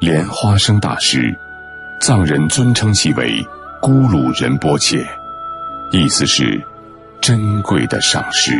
[0.00, 1.38] 莲花生大师，
[2.00, 3.38] 藏人尊称其为
[3.82, 5.06] 咕噜仁波切，
[5.92, 6.58] 意思是
[7.20, 8.58] 珍贵的上师。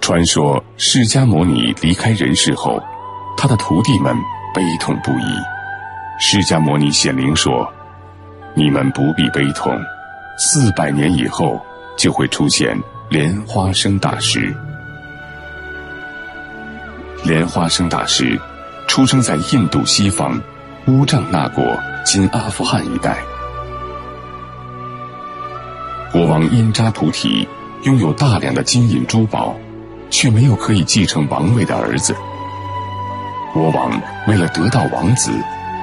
[0.00, 2.82] 传说释迦牟尼离开人世后，
[3.36, 4.12] 他的徒弟们
[4.52, 5.36] 悲痛不已。
[6.18, 7.72] 释迦牟尼显灵说
[8.52, 9.80] ：“你们不必悲痛，
[10.36, 11.64] 四百年以后
[11.96, 12.76] 就会出现
[13.08, 14.54] 莲花生大师。”
[17.24, 18.40] 莲花生大师
[18.86, 20.40] 出生在印度西方
[20.86, 21.64] 乌藏那国
[22.04, 23.18] （今阿富汗一带）。
[26.12, 27.46] 国王因扎菩提
[27.82, 29.56] 拥有大量的金银珠宝。
[30.08, 32.14] 却没有可以继承王位的儿子。
[33.52, 35.32] 国王为了得到王子，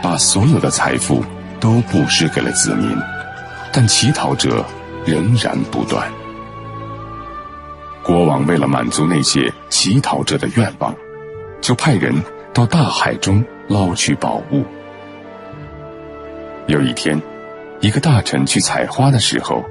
[0.01, 1.21] 把所有的财富
[1.59, 2.89] 都布施给了子民，
[3.73, 4.65] 但乞讨者
[5.05, 6.09] 仍然不断。
[8.03, 10.93] 国王为了满足那些乞讨者的愿望，
[11.61, 12.13] 就派人
[12.53, 14.65] 到大海中捞取宝物。
[16.67, 17.21] 有一天，
[17.79, 19.63] 一个大臣去采花的时候，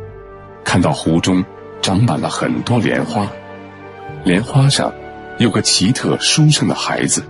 [0.65, 1.45] 看到湖中
[1.83, 3.27] 长满了很多莲花。
[4.25, 4.91] 莲花上
[5.39, 7.23] 有个奇特殊胜的孩子，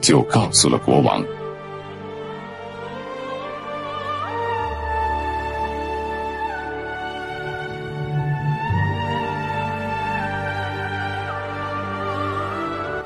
[0.00, 1.24] 就告诉了国王。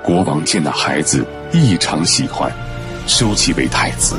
[0.06, 2.48] 国王见那孩子异常喜欢，
[3.08, 4.16] 收其为太子。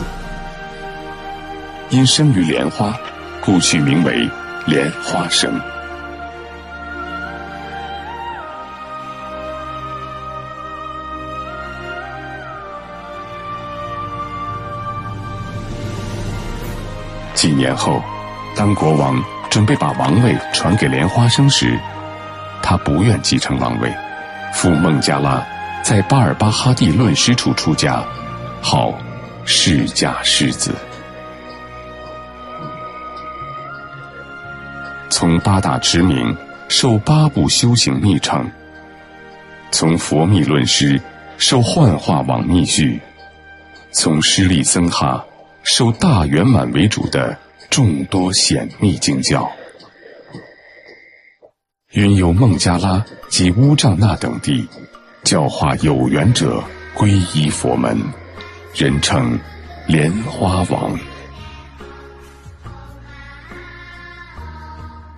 [1.90, 2.94] 因生于莲花，
[3.40, 4.30] 故取名为
[4.66, 5.50] 莲花生。
[17.34, 18.04] 几年后，
[18.58, 21.80] 当国王准备把王位传给莲花生时，
[22.62, 23.90] 他不愿继承王位，
[24.54, 25.42] 赴孟加拉，
[25.88, 28.06] 在巴尔巴哈蒂论师处出家，
[28.62, 28.94] 号
[29.46, 30.76] 释迦狮子。
[35.10, 36.36] 从八大持名
[36.68, 38.52] 受八部修行密乘，
[39.72, 41.00] 从佛密论师
[41.38, 43.00] 受幻化网密续，
[43.94, 45.26] 从施利僧哈。
[45.64, 47.38] 受大圆满为主的
[47.70, 49.50] 众多显密经教，
[51.94, 54.68] 云游孟加拉及乌藏那等地，
[55.28, 56.64] 教化有缘者
[56.96, 58.02] 皈依佛门，
[58.74, 59.38] 人称
[59.86, 60.98] 莲花王。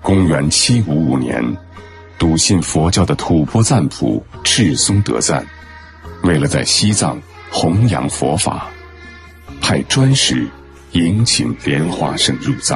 [0.02, 1.40] 公元七五五年，
[2.18, 5.46] 笃信佛教的吐蕃赞普赤松德赞，
[6.24, 7.22] 为了在西藏
[7.52, 8.68] 弘扬佛法。
[9.62, 10.48] 派专使
[10.94, 12.76] 迎请莲花生入藏。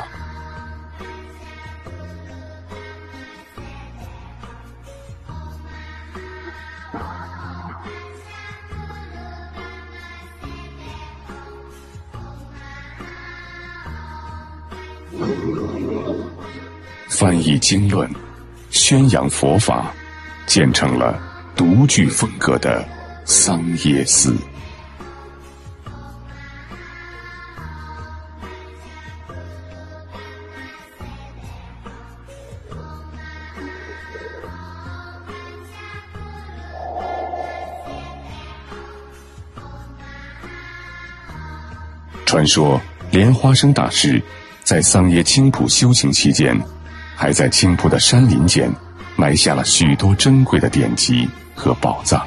[17.44, 18.10] 译经论，
[18.72, 19.94] 宣扬佛法，
[20.48, 21.22] 建成了
[21.56, 22.88] 独具风格的
[23.26, 24.36] 桑耶寺。
[42.26, 42.82] 传说
[43.12, 44.20] 莲花生大师
[44.64, 46.60] 在桑耶青浦修行期间，
[47.24, 48.70] 还在青浦的山林间
[49.16, 51.26] 埋下了许多珍贵的典籍
[51.56, 52.22] 和宝藏。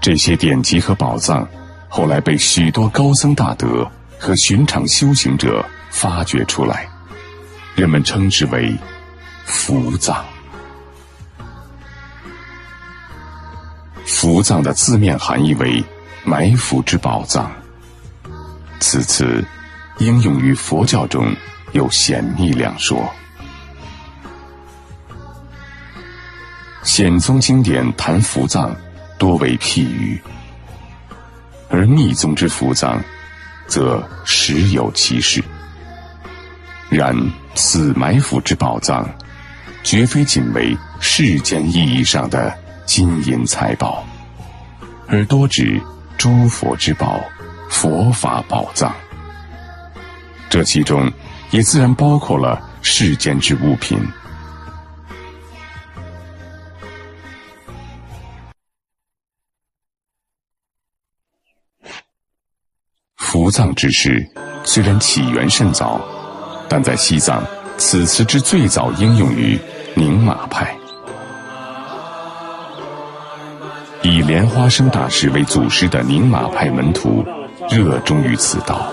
[0.00, 1.48] 这些典籍和宝藏
[1.88, 6.88] 后来被许多高僧大德和寻常修行者发掘出来，
[7.76, 8.76] 人们称之为
[9.44, 10.24] 福藏。
[14.04, 15.80] 福藏的字面含义为。
[16.24, 17.50] 埋伏之宝藏，
[18.78, 19.44] 此词
[19.98, 21.34] 应用于佛教中
[21.72, 23.08] 有显密两说。
[26.82, 28.74] 显宗经典谈伏藏，
[29.18, 30.18] 多为譬喻；
[31.68, 33.02] 而密宗之伏藏，
[33.66, 35.42] 则实有其事。
[36.88, 37.16] 然
[37.54, 39.08] 此埋伏之宝藏，
[39.82, 42.52] 绝非仅为世间意义上的
[42.84, 44.06] 金银财宝，
[45.06, 45.80] 而多指。
[46.18, 47.20] 诸佛之宝，
[47.68, 48.94] 佛法宝藏，
[50.48, 51.10] 这其中
[51.52, 53.98] 也自然包括了世间之物品。
[63.16, 64.26] 福藏之事
[64.64, 66.00] 虽然起源甚早，
[66.68, 67.42] 但在西藏，
[67.76, 69.58] 此词之最早应用于
[69.94, 70.74] 宁玛派。
[74.02, 77.24] 以莲花生大师为祖师的宁玛派门徒，
[77.70, 78.90] 热衷于此道。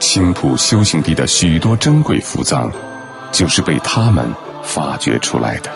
[0.00, 2.72] 青浦修行地的许多珍贵福藏，
[3.30, 5.70] 就是被他们发掘出来的。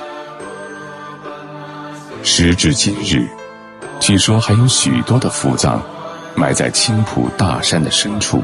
[2.22, 3.28] 时至今日，
[4.00, 5.80] 据说还有许多的福藏，
[6.34, 8.42] 埋在青浦大山的深处。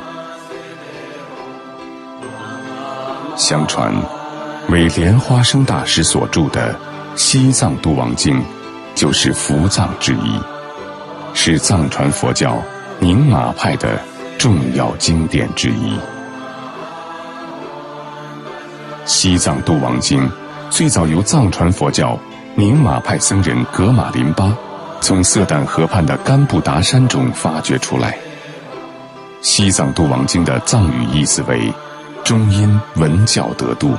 [3.35, 3.91] 相传，
[4.69, 6.79] 为莲花生大师所著的。
[7.23, 8.37] 《西藏度王经》
[8.95, 10.41] 就是伏藏之一，
[11.35, 12.63] 是藏传佛教
[13.01, 14.01] 宁玛派的
[14.41, 15.93] 重要经典之一。
[19.05, 20.27] 《西藏度王经》
[20.71, 22.19] 最早由藏传佛教
[22.55, 24.57] 宁玛派僧人格玛林巴
[25.03, 28.13] 从色旦河畔的甘布达山中发掘出来。
[29.43, 31.71] 《西藏度王经》的藏语意思为
[32.25, 33.91] “中阴闻教得度”。《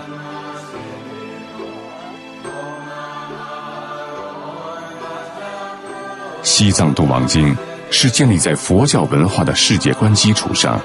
[6.41, 7.55] 西藏度王经》
[7.91, 10.81] 是建立在佛教文化的世界观基础上，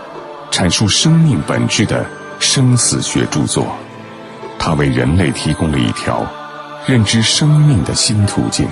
[0.50, 2.04] 阐述生命本质的
[2.40, 3.64] 生死学著作。
[4.58, 6.26] 它为人类提供了一条
[6.84, 8.68] 认知生命的新途径，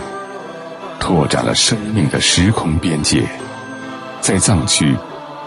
[0.99, 3.23] 拓展了生命的时空边界。
[4.21, 4.97] 在藏区，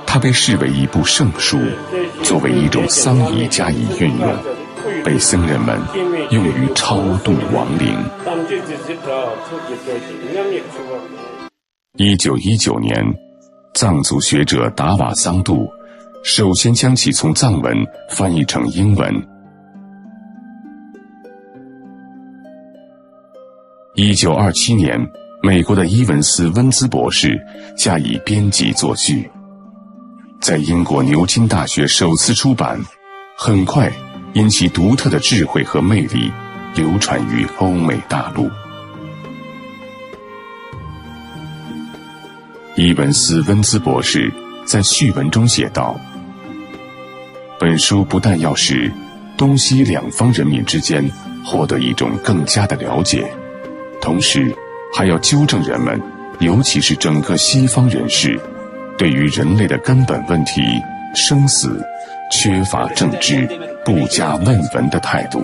[0.05, 1.59] 它被视为一部圣书，
[2.23, 4.33] 作为一种丧仪加以运用，
[5.03, 5.77] 被僧人们
[6.29, 7.97] 用于超度亡灵。
[11.99, 13.03] 一九一九年，
[13.73, 15.67] 藏族学者达瓦桑杜
[16.23, 17.75] 首先将其从藏文
[18.11, 19.27] 翻译成英文。
[23.95, 24.95] 一九二七年，
[25.41, 27.35] 美国的伊文斯温兹博士
[27.75, 29.27] 加以编辑作序，
[30.39, 32.79] 在英国牛津大学首次出版，
[33.35, 33.91] 很快
[34.33, 36.31] 因其独特的智慧和魅力，
[36.75, 38.47] 流传于欧美大陆。
[42.77, 44.31] 伊文斯温兹博士
[44.63, 45.99] 在序文中写道
[47.59, 48.91] ：“本书不但要使
[49.35, 51.03] 东西两方人民之间
[51.43, 53.27] 获得一种更加的了解，
[53.99, 54.55] 同时
[54.93, 55.99] 还要纠正人们，
[56.37, 58.39] 尤其是整个西方人士，
[58.95, 60.61] 对于人类的根本问题——
[61.17, 61.83] 生死，
[62.31, 63.49] 缺乏正知、
[63.83, 65.43] 不加问闻的态度。”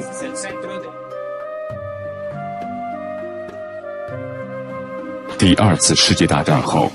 [5.39, 6.91] 第二次世界大战后。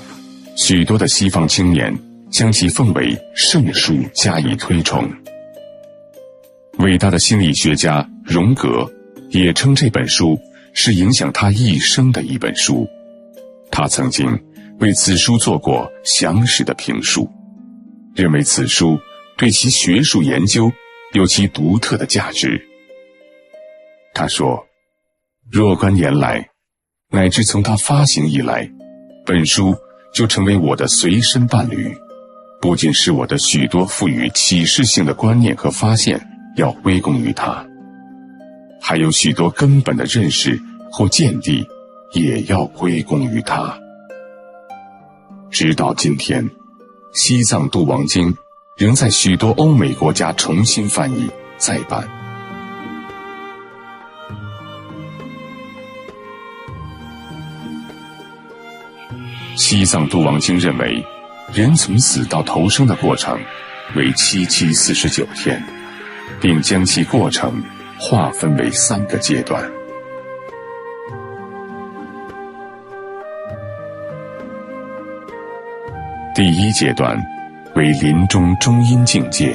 [0.61, 1.97] 许多的西方青年
[2.29, 5.09] 将其奉为圣书加以推崇。
[6.79, 8.91] 伟大的心理学家荣格
[9.29, 10.37] 也称这本书
[10.73, 12.85] 是影响他一生的一本书。
[13.71, 14.27] 他曾经
[14.79, 17.29] 为此书做过详实的评述，
[18.13, 18.99] 认为此书
[19.37, 20.69] 对其学术研究
[21.13, 22.61] 有其独特的价值。
[24.13, 24.67] 他说
[25.49, 26.49] ：“若干年来，
[27.11, 28.69] 乃至从它发行以来，
[29.25, 29.73] 本书。”
[30.11, 31.95] 就成为我的随身伴侣，
[32.59, 36.19] 不仅是我的许多赋予启示性的观念和发现
[36.55, 37.65] 要归功于他，
[38.81, 40.59] 还有许多根本的认识
[40.91, 41.65] 或见地
[42.11, 43.77] 也要归功于他。
[45.49, 46.43] 直到今天，
[47.13, 48.33] 《西藏度王经》
[48.77, 52.18] 仍在许多欧美国家重新翻译再版。
[59.59, 61.05] 西藏度王经认为，
[61.53, 63.37] 人从死到投生的过程
[63.93, 65.61] 为七七四十九天，
[66.39, 67.61] 并将其过程
[67.99, 69.61] 划分为三个阶段。
[76.33, 77.21] 第一阶段
[77.75, 79.53] 为临终中阴境界，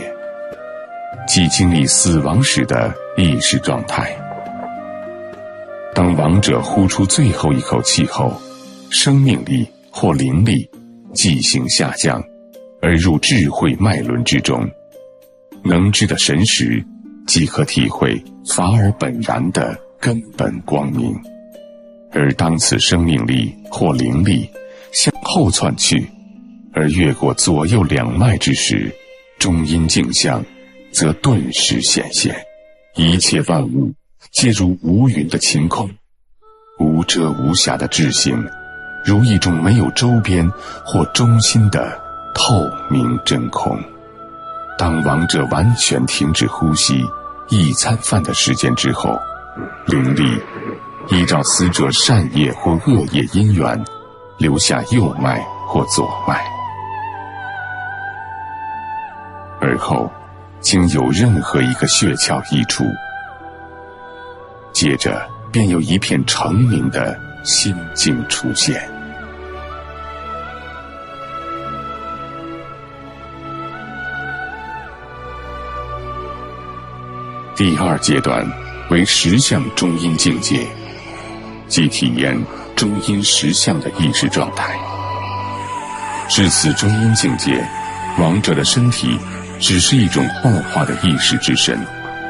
[1.26, 4.14] 即经历死亡时的意识状态。
[5.94, 8.38] 当亡者呼出最后一口气后，
[8.90, 9.66] 生命力。
[9.96, 10.68] 或灵力，
[11.12, 12.20] 记性下降，
[12.82, 14.68] 而入智慧脉轮之中，
[15.62, 16.84] 能知的神识，
[17.28, 21.14] 即可体会法尔本然的根本光明。
[22.10, 24.50] 而当此生命力或灵力
[24.92, 26.04] 向后窜去，
[26.72, 28.92] 而越过左右两脉之时，
[29.38, 30.44] 中阴镜像，
[30.90, 32.34] 则顿时显现，
[32.96, 33.92] 一切万物
[34.32, 35.88] 皆如无云的晴空，
[36.80, 38.44] 无遮无瑕的智性。
[39.04, 40.50] 如一种没有周边
[40.84, 42.00] 或中心的
[42.34, 43.78] 透明真空。
[44.76, 47.04] 当亡者完全停止呼吸
[47.48, 49.16] 一餐饭的时间之后，
[49.86, 50.42] 灵力
[51.08, 53.84] 依照死者善业或恶业因缘，
[54.38, 56.42] 留下右脉或左脉，
[59.60, 60.10] 而后
[60.60, 62.84] 经有任何一个穴窍溢出，
[64.72, 68.82] 接着便有一片澄明的心境出现。
[77.56, 78.44] 第二阶段
[78.90, 80.66] 为实相中阴境界，
[81.68, 82.36] 即体验
[82.74, 84.76] 中阴实相的意识状态。
[86.28, 87.64] 至此中阴境界，
[88.18, 89.18] 亡者的身体。
[89.60, 91.78] 只是一种幻化的意识之身，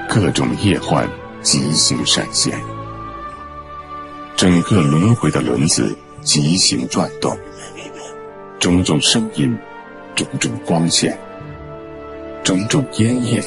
[0.06, 1.08] 各种业幻
[1.40, 2.52] 即行闪现，
[4.36, 7.36] 整个轮回的轮子即行转动，
[8.60, 9.56] 种种声音，
[10.14, 11.18] 种种光线，
[12.44, 13.42] 种种烟焰，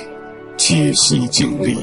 [0.58, 1.78] 皆悉经历。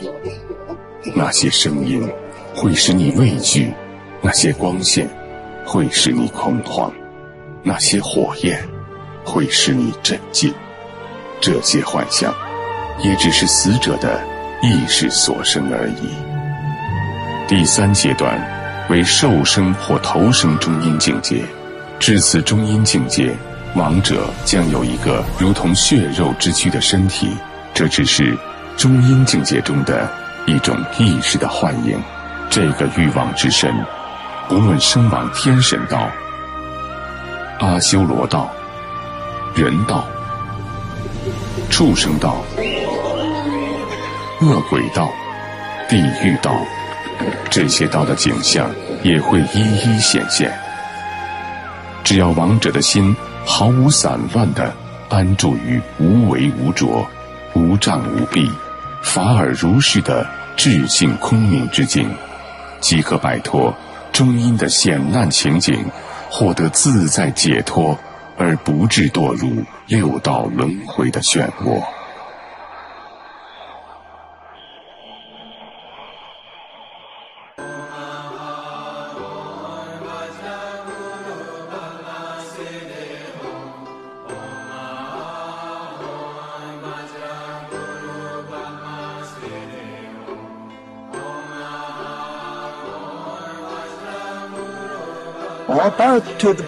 [1.14, 2.06] 那些声音
[2.54, 3.72] 会使你畏惧，
[4.20, 5.08] 那些光线
[5.64, 6.92] 会使你恐慌，
[7.62, 8.58] 那些火焰
[9.24, 10.52] 会使你震惊。
[11.40, 12.34] 这些幻象，
[13.02, 14.20] 也只是死者的
[14.62, 16.08] 意识所生而已。
[17.46, 18.40] 第三阶段
[18.88, 21.44] 为受生或投生中阴境界，
[21.98, 23.30] 至此中阴境界，
[23.76, 27.28] 亡者将有一个如同血肉之躯的身体，
[27.74, 28.34] 这只是
[28.76, 30.10] 中阴境界中的
[30.46, 32.00] 一种意识的幻影。
[32.50, 33.74] 这个欲望之身，
[34.48, 36.08] 不论生往天神道、
[37.58, 38.50] 阿修罗道、
[39.54, 40.04] 人道。
[41.70, 42.36] 畜生道、
[44.40, 45.10] 恶鬼道、
[45.88, 46.54] 地狱道，
[47.50, 48.70] 这些道的景象
[49.02, 50.52] 也会一一显现。
[52.04, 54.72] 只要亡者的心毫无散乱的
[55.08, 57.04] 安住于无为无着、
[57.54, 58.48] 无障无蔽、
[59.04, 62.10] 法尔如是的智性空明之境，
[62.80, 63.72] 即可摆脱
[64.12, 65.84] 中阴的险难情景，
[66.28, 67.96] 获得自在解脱。
[68.36, 71.80] 而不致堕入六道轮回的漩涡。
[95.74, 96.20] 어다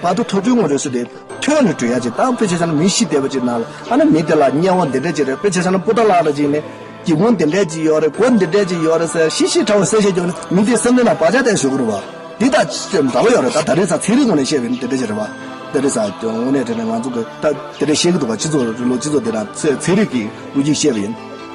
[0.03, 1.05] 봐도 토중 거려서 돼
[1.45, 2.13] 표현을 줘야지.
[2.17, 3.65] 다음 페이지에서는 민시 되버지 날.
[3.89, 5.41] 아니 믿을라 니야원 되지래.
[5.41, 6.63] 페이지에서는 보달라지네.
[7.05, 12.01] 기본 되지 요래 권 되지 요래서 시시 타고 세세 좀 민디 선내나 빠져 대서 그러봐
[12.41, 15.29] 니다 좀 나와요 다 다른사 체리 거는 시에 되지래 봐
[15.73, 20.91] 그래서 저 오늘 되는 만족 다 되게 시기도 같이 저 로지도 되라 체리기 우지 시에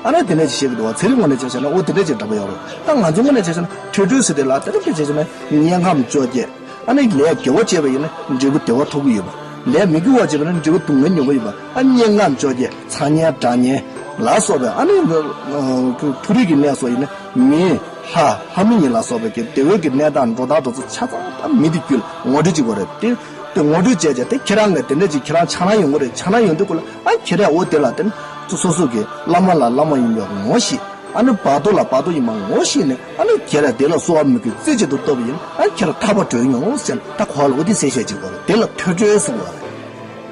[0.03, 2.58] 안에 되는 지식도 와 제일 먼저 제가 어떻게 제가 봐요.
[2.88, 6.48] 땅 안중간에 제가 튜튜스들 라들 제가 그냥 감 줘게.
[6.88, 8.10] 아니 레 겨워 제바 이네
[8.40, 9.26] 저거 대화 토고 이봐
[9.66, 13.82] 레 미규 와지는 저거 동면 요거 이봐 아니 영감 저게 차냐 다냐
[14.18, 17.80] 라소베 아니 그 둘이긴 내서 이네 미
[18.14, 22.02] 하, 하민이 라서베 게 대외게 내단 로다도 찾아 미디큘
[22.36, 23.16] 어디지 거랬대
[23.54, 26.82] 또 모두 제제 때 계란 같은 데지 계란 차나 용거래 차나 용도 걸아
[27.24, 28.12] 계란 어때라든
[28.48, 30.80] 소소게 라마라 라마 용도 뭐시
[31.13, 31.53] 我得了，等，就说说给，那么了，那么用的，我写。
[31.53, 35.36] 俺那八多了，八多一毛，我心呢，俺那贴了贴了，说没给，这些都倒不赢。
[35.58, 39.51] 俺贴了他不转用，我想他花了我的三千几个了，贴了贴转是我的，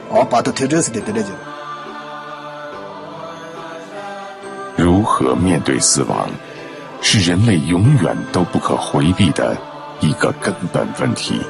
[0.10, 1.30] 哦，八多贴转是的，对对就。
[4.78, 6.30] 如何面对死亡，
[7.02, 9.58] 是人类永远都不可回避的
[10.00, 11.42] 一个根本问题。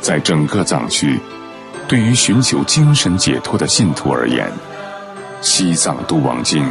[0.00, 1.20] 在整个藏区，
[1.86, 4.46] 对于寻求精神解脱的信徒而言，
[5.42, 6.64] 《西藏度亡经》。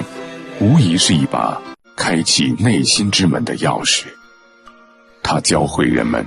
[0.59, 1.59] 无疑是一把
[1.95, 4.05] 开启内心之门的钥匙。
[5.21, 6.25] 它教会人们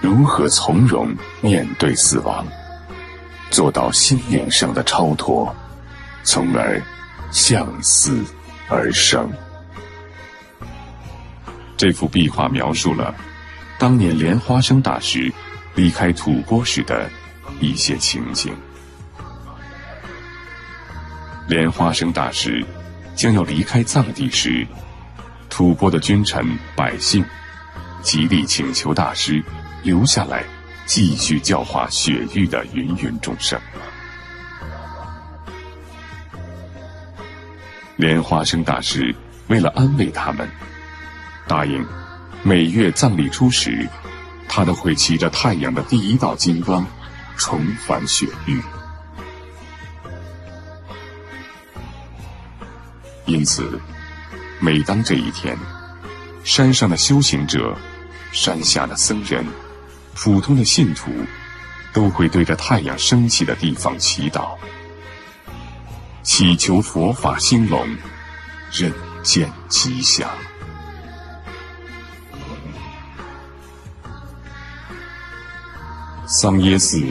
[0.00, 2.46] 如何从容面对死亡，
[3.50, 5.54] 做到心灵上的超脱，
[6.22, 6.82] 从而
[7.30, 8.22] 向死
[8.68, 9.30] 而生。
[11.76, 13.14] 这幅壁画描述了
[13.78, 15.32] 当年莲花生大师
[15.74, 17.08] 离开吐蕃时的
[17.60, 18.54] 一些情景。
[21.48, 22.64] 莲花生大师。
[23.14, 24.66] 将要离开藏地时，
[25.48, 27.24] 吐蕃的君臣百姓
[28.02, 29.42] 极力请求大师
[29.82, 30.42] 留下来，
[30.86, 33.60] 继续教化雪域的芸芸众生。
[37.96, 39.14] 莲花生大师
[39.46, 40.48] 为了安慰他们，
[41.46, 41.86] 答应
[42.42, 43.86] 每月藏历初时，
[44.48, 46.84] 他都会骑着太阳的第一道金光，
[47.36, 48.60] 重返雪域。
[53.32, 53.80] 因此，
[54.60, 55.56] 每当这一天，
[56.44, 57.74] 山上的修行者、
[58.30, 59.42] 山下的僧人、
[60.14, 61.10] 普通的信徒，
[61.94, 64.50] 都会对着太阳升起的地方祈祷。
[66.22, 67.96] 祈求佛法兴隆，
[68.70, 70.28] 人间吉祥。
[76.26, 77.02] 桑耶寺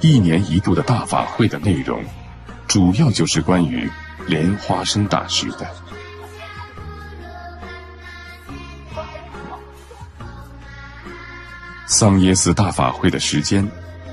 [0.00, 2.02] 一年一度的大法会的内容，
[2.66, 3.86] 主要就是关于
[4.26, 5.66] 莲花生大师的。
[11.86, 13.66] 桑耶寺大法会的时间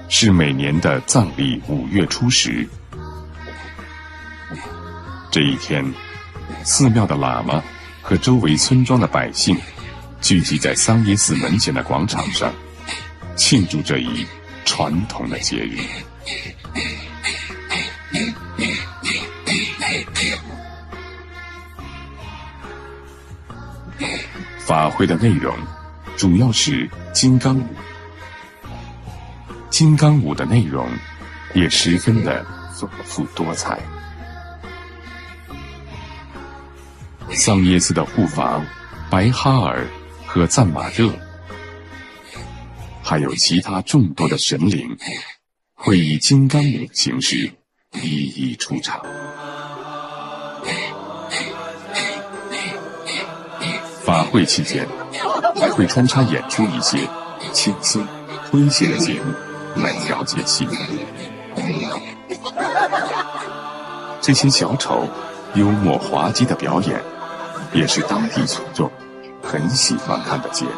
[0.07, 2.67] 是每年的藏历五月初十。
[5.31, 5.83] 这一天，
[6.63, 7.61] 寺庙的喇嘛
[8.01, 9.57] 和周围村庄的百姓
[10.21, 12.53] 聚集在桑耶寺门前的广场上，
[13.35, 14.25] 庆祝这一
[14.63, 15.79] 传统的节日。
[24.65, 25.53] 法会的内容
[26.15, 27.67] 主要是金刚舞，
[29.69, 30.87] 金刚舞的内容
[31.53, 33.77] 也十分的丰富多彩。
[37.31, 38.65] 桑耶寺的护法
[39.09, 39.85] 白哈尔
[40.25, 41.11] 和赞玛热，
[43.03, 44.97] 还有其他众多的神灵，
[45.73, 47.51] 会以金刚舞形式
[48.01, 49.05] 一一出场。
[54.13, 54.87] 法会期间，
[55.59, 56.99] 还会穿插演出一些
[57.51, 58.07] 轻松
[58.51, 59.33] 诙谐的节目
[59.81, 60.77] 来调节气氛。
[64.21, 65.07] 这些小丑
[65.55, 67.01] 幽默滑稽的表演。
[67.73, 68.87] 也是当地群众
[69.41, 70.71] 很喜欢看的节目。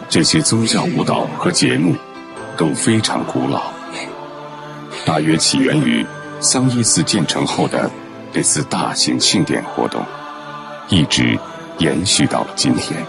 [0.10, 1.96] 这些宗教舞蹈和节目。
[2.58, 3.72] 都非常古老，
[5.06, 6.06] 大约起源于
[6.42, 7.90] 桑耶寺建成后的
[8.34, 10.06] 这次大型庆典活动，
[10.90, 11.40] 一直
[11.78, 13.02] 延续到了今天。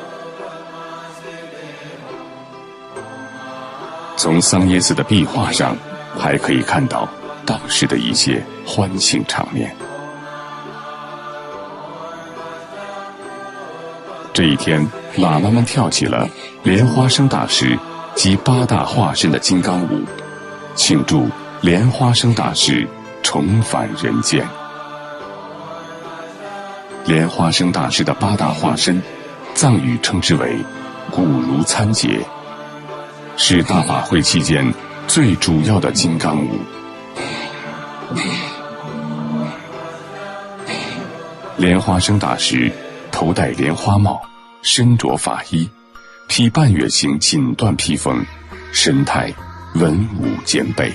[4.17, 5.77] 从桑耶寺的壁画上，
[6.17, 7.09] 还可以看到
[7.45, 9.75] 当时的一些欢庆场面。
[14.33, 16.29] 这一天，喇嘛们跳起了
[16.63, 17.79] 莲花生大师。
[18.17, 20.03] 及八大化身的金刚舞，
[20.75, 21.29] 庆祝
[21.63, 22.87] 莲花生大师
[23.23, 24.47] 重返人间。
[27.07, 29.01] 莲花生大师的八大化身，
[29.55, 30.57] 藏语称之为
[31.11, 32.21] “古如参节”，
[33.39, 34.71] 是大法会期间
[35.07, 36.59] 最主要的金刚舞。
[41.57, 42.71] 莲花生大师
[43.21, 44.19] 头戴莲花帽，
[44.63, 45.69] 身着法衣。
[46.27, 48.25] 披半月形锦缎披风，
[48.73, 49.31] 神态
[49.75, 50.91] 文武兼备。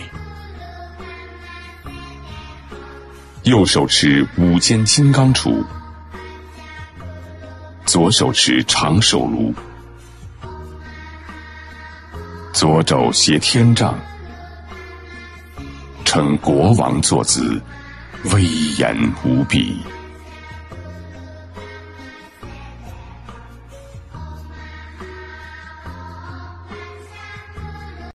[3.43, 5.63] 右手持五间金刚杵，
[7.85, 9.53] 左手持长手炉，
[12.51, 13.95] 左肘携天杖，
[16.03, 17.61] 呈国王坐姿，
[18.33, 18.41] 威
[18.79, 19.79] 严无比。